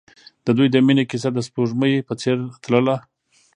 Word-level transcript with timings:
د 0.45 0.47
دوی 0.57 0.67
د 0.71 0.75
مینې 0.85 1.03
کیسه 1.11 1.29
د 1.33 1.37
سپوږمۍ 1.47 1.93
په 2.07 2.13
څېر 2.21 2.37
تلله. 2.63 2.95